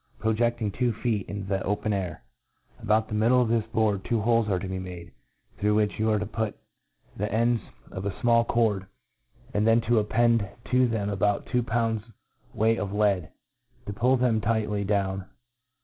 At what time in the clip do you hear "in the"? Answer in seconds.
1.29-1.61